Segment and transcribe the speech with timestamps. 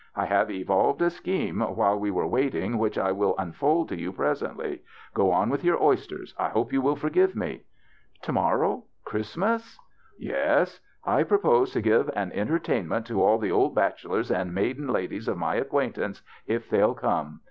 [0.15, 4.11] I have evolved a scheme while we were waiting, which I will unfold to you
[4.11, 4.79] pres ently.
[5.13, 6.33] Go on with your oysters.
[6.39, 7.65] I hope you will forgive me.""
[8.23, 9.79] To morrow, Christmas?
[10.17, 10.79] ""Yes.
[11.05, 15.37] I propose to give an entertainment to all the old bachelors and maiden ladies of
[15.37, 17.39] my acquaintance, if they'll come.